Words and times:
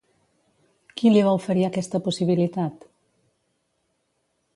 Qui 1.01 1.11
li 1.11 1.21
va 1.27 1.33
oferir 1.39 1.65
aquesta 1.67 2.01
possibilitat? 2.07 2.87